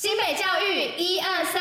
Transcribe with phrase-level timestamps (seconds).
[0.00, 1.60] 新北教育一二三，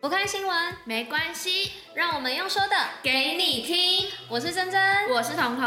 [0.00, 0.52] 不看新闻
[0.84, 4.10] 没关系，让我们用说的给你听。
[4.28, 5.64] 我是珍珍，我是彤彤。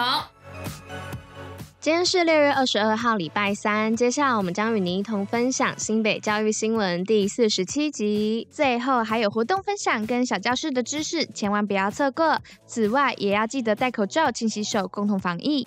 [1.80, 3.96] 今天是六月二十二号，礼拜三。
[3.96, 12.42] 接下来我们将与您一同分享新北教育新闻第四十七集，最后还有活动分享跟小教室的知识，千万不要错过。
[12.66, 15.66] 此外，也要记得戴口罩、勤洗手，共同防疫。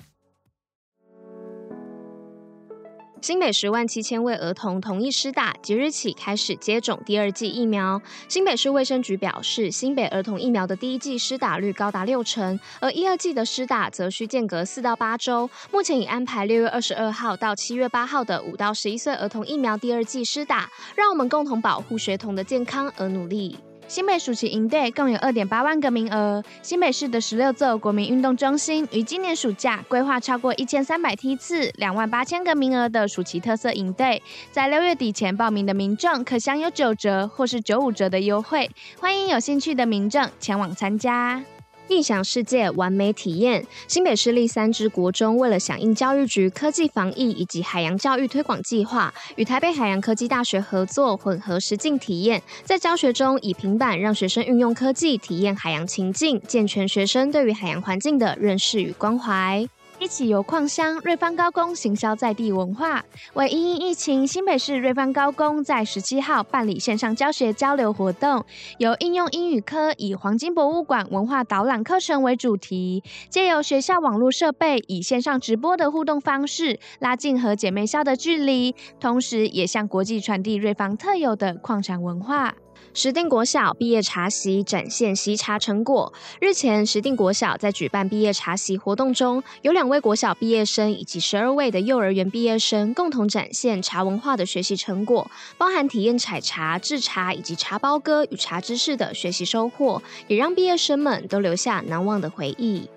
[3.22, 8.02] 新北十万七千位儿童同意施打，即日起开始接种第二剂疫苗。
[8.28, 15.48] 新北市卫生局表示，新北儿童疫苗的第一剂施打率高达六成，而一二剂的施打则需间隔四到八周。
[15.70, 23.56] 目前已安排六月二十二号到七月八号的五到十一岁儿童疫苗第二剂施打，让我们共同保护学童的健康而努力。
[23.88, 26.42] 新北暑期营队共有二点八万个名额。
[26.62, 38.70] 新北市的十六座国民运动中心于今年暑假规划超过一千三百梯次、两万八千个名额的暑期特色营队，在六月底前报名的民众可享有九折或是九五折的优惠。
[38.98, 41.44] 欢迎有兴趣的民众前往参加。
[41.92, 43.66] 异想世界，完美体验。
[43.86, 59.68] 新北市立三支国中为了响应教育局科技防疫以及海洋教育推广计划，与台北海洋科技大学合作，混合实境体验，在教学中以平板让学生运用科技体验海洋情境，健全学生对于海洋环境的认识与关怀。
[60.02, 63.04] 一起由矿乡，瑞芳高工行销在地文化。
[63.34, 68.44] 为因应疫情，新北市瑞芳高工在十七号办理线上教学交流活动，
[68.78, 82.52] 由应用英语科以黄金博物馆文化导览课程为主题，借由学校网络设备以线上直播的互动方式，拉近和姐妹校的距离，同时也向国际传递瑞芳特有的矿产文化。
[82.94, 86.12] 石定国小毕业茶席展现习茶成果。
[86.40, 102.90] 日前，石定国小在举办毕业茶席活动中，有两位国小毕业生以及十二位的幼儿园毕业生共同展现茶文化的学习成果，包含体验采茶、制茶以及茶包歌与茶知识的学习收获，也让毕业生们都留下难忘的回忆。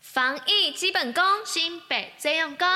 [0.00, 2.66] 防疫基本功，新北最用功。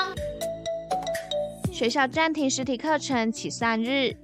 [1.72, 4.16] 学校暂停实体课程起算日。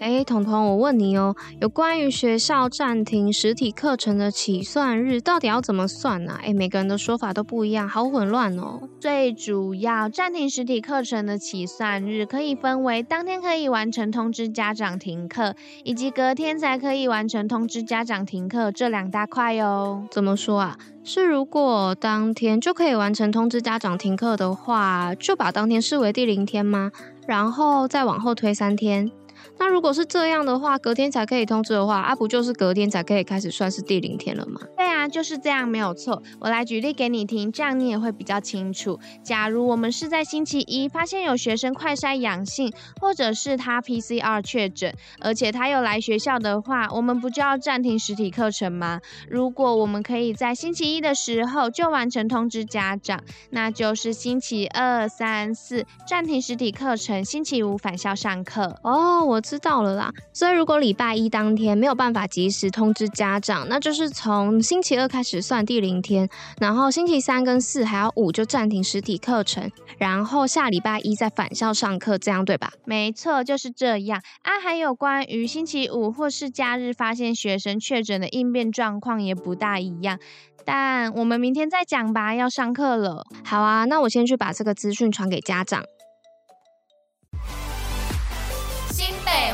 [0.00, 6.38] 哎，彤彤，我问你哦，有关于学校暂停实体课程的起算日，到底要怎么算呢？
[6.42, 8.88] 哎，每个人的说法都不一样，好混乱哦。
[8.98, 20.06] 最主要，暂停实体课程的起算日可以分为当天可以完成通知家长停课，以及隔天才可以完成通知家长停课这两大块哦。
[20.10, 20.78] 怎么说啊？
[21.04, 26.90] 是如果当天就可以完成通知家长停课的话，就把当天视为第零天吗？
[27.26, 29.10] 然后再往后推三天？
[29.60, 34.58] 那如果是这样的话，隔天才可以通知的话，啊不就是隔天才可以开始算是第零天了吗？
[34.74, 36.22] 对啊，就是这样，没有错。
[36.40, 38.98] 我来举例给你听，这样你也会比较清楚。
[39.22, 42.72] 假如我们是在星期一发现有学生快筛阳性，
[43.02, 48.98] 或者是他 PCR 确诊，而且他又来学校的话，我们不就要暂停实体课程吗？
[49.28, 58.80] 如果我们可以在星期一的时候就完成通知家长，那就是星期二、三、四暂停实体课程，星期五返校上课。
[58.82, 59.42] 哦，我。
[59.50, 66.28] 知道了啦，所以如果礼拜一当天没有办法及时通知家长，那就是从星期二开始算第零天，
[66.60, 69.68] 然后星期三跟四还有五就暂停实体课程，
[69.98, 72.70] 然后下礼拜一再返校上课，这样对吧？
[72.84, 74.60] 没错，就是这样啊。
[74.60, 80.16] 还有关于星期五或是假日发现学生确诊的应变状况也不大一样，
[80.64, 83.24] 但我们明天再讲吧，要上课了。
[83.44, 85.82] 好啊，那我先去把这个资讯传给家长。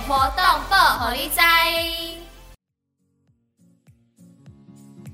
[0.01, 1.41] 活动报虎哩知。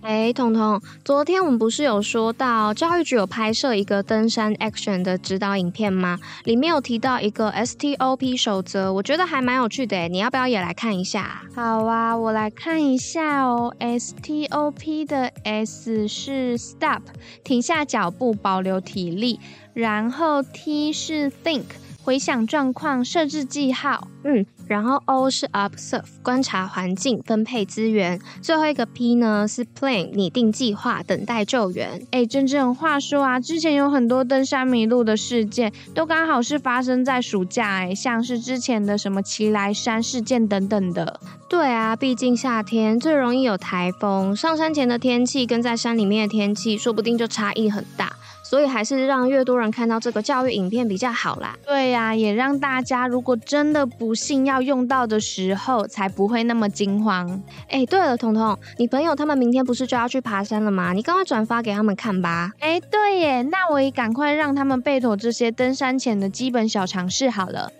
[0.02, 6.18] 哎，彤彤，昨天我们不是有说到教育局有拍摄一个登山 action 的指导影片吗？
[6.42, 11.42] 里面有提到一个 STOP 守则，我觉得还蛮有趣的诶，你要不要也来看一下？
[11.54, 13.72] 好啊，我来看一下哦。
[13.78, 17.02] STOP 的 S 是 stop，
[17.44, 19.38] 停下脚步，保留体力，
[19.72, 21.62] 然后 T 是 think。
[22.04, 32.06] 回想状况，设置记号，嗯，然后 O 是 observe，观察环境，分配资源，最后一个 P 呢是 plan，拟定计划，等待救援。
[32.10, 41.20] 哎，真正话说啊，之前有很多登山迷路的事件，都刚好是发生在暑假，哎，像是之前的什么奇莱山事件等等的。
[41.50, 48.10] 对啊，毕竟夏天最容易有台风，上山前的天气跟在山里面的天气，说不定就差异很大。
[48.52, 51.56] 所以还是让越多人看到这个教育影片比较好啦。
[51.66, 57.42] 对呀、啊，也让大家如果真的不幸要用到的时候，才不会那么惊慌。
[57.70, 60.92] 哎，对了，彤彤，你朋友他们明天不是就要去爬山了吗？
[60.92, 62.52] 你赶快转发给他们看吧。
[62.58, 67.72] 哎，对耶，那我也赶快让他们备妥这些登山前的基本小常识好了。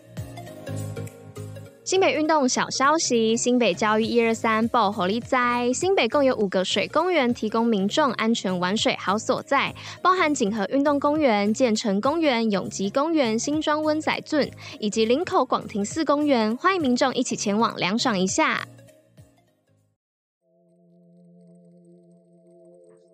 [1.85, 5.37] 新北运动小消息：新北教育一二三报虎哩知。
[5.75, 14.49] 新北共有五个水公园，提供民众安全玩水好所在，包含锦和运动公园、建成公园、永吉公园、新庄温仔圳
[14.79, 18.65] 以及林口广庭寺公园，欢迎民众一起前往凉爽一下。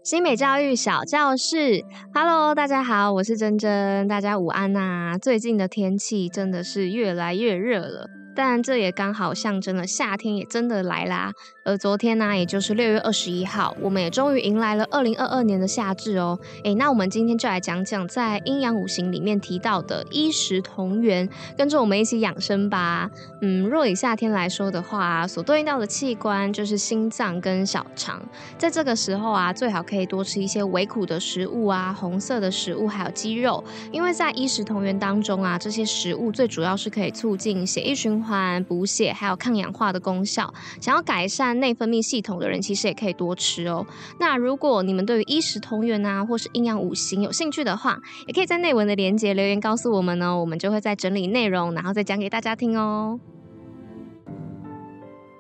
[0.05, 1.83] 新北教育小教室
[2.15, 5.19] ，Hello，大家好，我是珍珍，大家午安呐、啊！
[5.19, 8.18] 最近的天气真的是越来越热了。
[8.35, 11.33] 但这也刚好象征了夏天也真的来啦。
[11.65, 16.39] 而昨天呢、也就是六月二十一号，我们也终于迎来了二零二二年的夏至哦。
[16.65, 21.29] 诶，那我们今天就来讲讲在阴阳五行里面提到的衣食同源，
[21.59, 23.11] 跟着我们一起养生吧。
[23.43, 28.23] 嗯，若以夏天来说的话，所对应到的器官就是心脏跟小肠。
[28.57, 38.28] 在这个时候啊，最好可以多吃一些微苦的食物啊，红色的食物，还有鸡肉，因为在衣食同源当中啊，这些食物最主要是可以促进血液循环。
[38.69, 43.87] 补血还有抗氧化的功效，想要改善内分泌系统的人，其实也可以多吃哦。
[44.21, 53.19] 那如果你们对于医食同源啊，或是阴阳五行有兴趣的话，也可以在内文的连接留言告诉我们哦，我们就会再整理内容，然后再讲给大家听哦。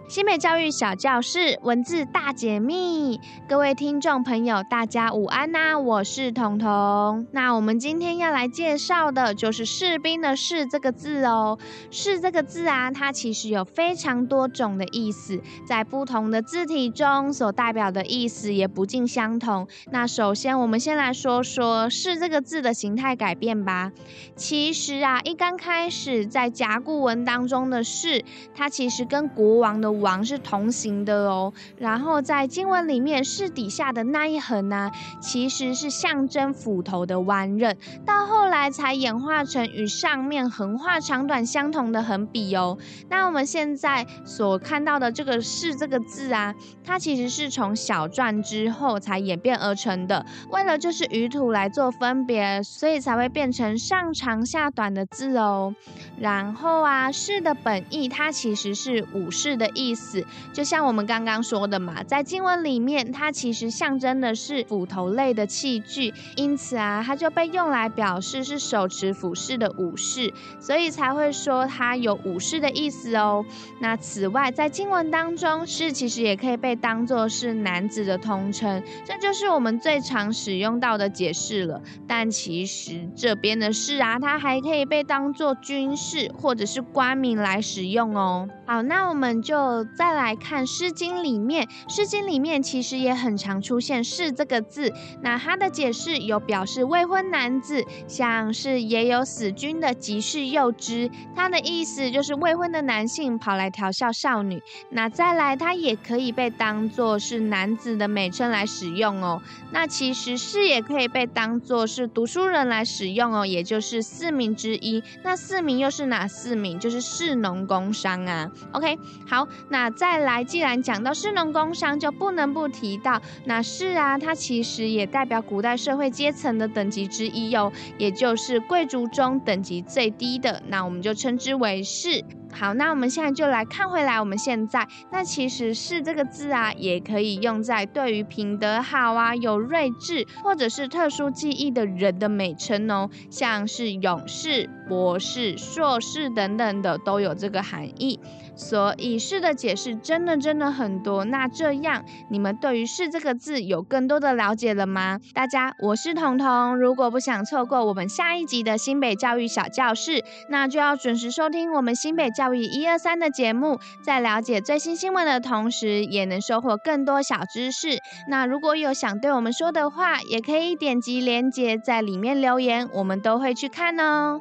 [0.08, 7.26] 新北教育小教室文字大解密，各位听众朋友，大家午安呐、我是彤彤。
[7.31, 11.58] 那我们今天要来介绍的就是士兵的“士”这个字哦。
[11.93, 19.69] “士”这个字啊，它其实有非常多种的意思，在不同的字体中所代表的意思也不尽相同。
[19.90, 23.93] 那首先，我们先来说说“士”这个字的形态改变吧。
[24.34, 28.25] 其实啊，一刚开始在甲骨文当中的“士”，
[28.56, 29.98] 它其实跟国王的。
[30.00, 34.91] 王是同形的哦，然后在经文里面，士底下的那一横呢、
[35.21, 42.79] 其实是象征斧头的弯刃，到后来才演化成与上面横画长短相同的横笔哦。
[43.09, 46.55] 那我们现在所看到的这个士这个字啊，
[46.85, 55.75] 它其实是从小篆之后才演变而成的，为了就是与土来做分别，所以才会变成上长下短的字哦。
[56.19, 59.88] 然后啊，士的本意它其实是武士的意。
[59.88, 73.44] 意思就像我们刚刚说的嘛，在经文里面，它其实象征的是斧头类的器具，因此啊，它就被用来表示是手持斧势的武士，所以才会说它有武士的意思哦。
[73.81, 81.81] 那此外，在经文当中，士其实也可以被当作是男子的通称，这就是我们最常使用到的解释了。
[82.06, 88.49] 但其实这边的士啊，它还可以被当作军事或者是官名来使用哦。
[88.67, 89.78] 好，那我们就。
[89.85, 94.93] 再来看《诗经》里面，《诗经》里面其实也很常出现“士”这个字。
[95.23, 104.63] 那它的解释有表示未婚男子，像是也有死君的及士诱之，它的意思就是未婚的男性跑来调笑少女。
[104.91, 109.43] 那再来，它也可以被当作是男子的美称来使用哦。
[109.73, 115.03] 那其实“士”也可以被当作是读书人来使用哦，也就是四民之一。
[115.23, 116.79] 那四民又是哪四民？
[116.79, 118.51] 就是士农工商啊。
[118.73, 119.47] OK，好。
[119.70, 132.25] 那再来，既然讲到士农工商，就不能不提到那士啊，它其实也代表古代社会阶层的等级之一哟、也就是贵族中等级最低的，那我们就称之为士。
[132.52, 148.19] 好，那我们现在就来看回来，我们现在那其实是这个字啊，也可以用在对于品德好啊、有睿智或者是特殊技艺的人的美称哦，像是勇士、博士、硕士等等的都有这个含义。
[148.56, 155.20] 所以是的解释真的真的很多，那这样你们对于是这个字有更多的了解了吗？
[155.32, 167.99] 大家，我是彤彤，如果不想错过我们下一集的新北教育小教室，那就要准时收听我们新北教育一二三的节目，在了解最新新闻的同时，也能收获更多小知识。
[168.29, 174.41] 那如果有想对我们说的话，也可以点击链接在里面留言，我们都会去看哦。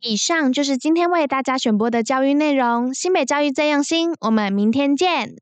[0.00, 2.94] 以上就是今天为大家选播的教育内容。
[2.94, 5.34] 新北教育最用心，我们明天见。